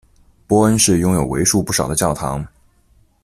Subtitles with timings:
[0.47, 2.43] 波恩市拥有为数不少的教堂。